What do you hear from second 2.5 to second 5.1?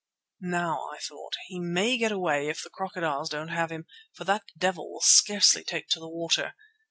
the crocodiles don't have him, for that devil will